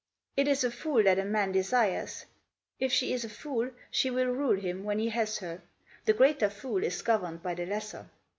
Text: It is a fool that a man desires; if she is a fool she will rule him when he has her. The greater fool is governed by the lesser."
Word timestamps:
It 0.35 0.47
is 0.47 0.63
a 0.63 0.71
fool 0.71 1.03
that 1.03 1.19
a 1.19 1.23
man 1.23 1.51
desires; 1.51 2.25
if 2.79 2.91
she 2.91 3.13
is 3.13 3.23
a 3.23 3.29
fool 3.29 3.69
she 3.91 4.09
will 4.09 4.31
rule 4.31 4.59
him 4.59 4.83
when 4.83 4.97
he 4.97 5.09
has 5.09 5.37
her. 5.37 5.61
The 6.05 6.13
greater 6.13 6.49
fool 6.49 6.83
is 6.83 7.03
governed 7.03 7.43
by 7.43 7.53
the 7.53 7.67
lesser." 7.67 8.09